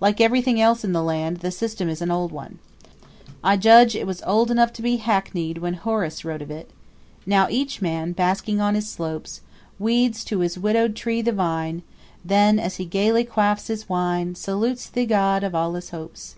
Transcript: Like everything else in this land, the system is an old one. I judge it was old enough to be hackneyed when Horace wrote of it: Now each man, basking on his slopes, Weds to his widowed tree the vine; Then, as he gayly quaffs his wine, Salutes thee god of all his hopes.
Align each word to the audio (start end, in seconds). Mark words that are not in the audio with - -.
Like 0.00 0.20
everything 0.20 0.60
else 0.60 0.82
in 0.82 0.92
this 0.92 1.00
land, 1.02 1.36
the 1.36 1.52
system 1.52 1.88
is 1.88 2.02
an 2.02 2.10
old 2.10 2.32
one. 2.32 2.58
I 3.44 3.56
judge 3.56 3.94
it 3.94 4.04
was 4.04 4.20
old 4.26 4.50
enough 4.50 4.72
to 4.72 4.82
be 4.82 4.96
hackneyed 4.96 5.58
when 5.58 5.74
Horace 5.74 6.24
wrote 6.24 6.42
of 6.42 6.50
it: 6.50 6.72
Now 7.24 7.46
each 7.48 7.80
man, 7.80 8.10
basking 8.10 8.60
on 8.60 8.74
his 8.74 8.88
slopes, 8.88 9.42
Weds 9.78 10.24
to 10.24 10.40
his 10.40 10.58
widowed 10.58 10.96
tree 10.96 11.22
the 11.22 11.30
vine; 11.30 11.84
Then, 12.24 12.58
as 12.58 12.78
he 12.78 12.84
gayly 12.84 13.22
quaffs 13.22 13.68
his 13.68 13.88
wine, 13.88 14.34
Salutes 14.34 14.88
thee 14.88 15.06
god 15.06 15.44
of 15.44 15.54
all 15.54 15.74
his 15.74 15.90
hopes. 15.90 16.34